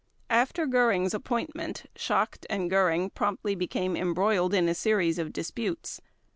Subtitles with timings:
[0.31, 6.01] After Göring's appointment, Schacht and Göring promptly became embroiled in a series of disputes.